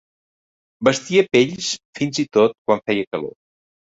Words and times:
Vestia 0.87 1.23
pells 1.37 1.67
fins 1.99 2.21
i 2.23 2.25
tot 2.39 2.57
quan 2.71 2.81
feia 2.89 3.05
calor. 3.17 3.33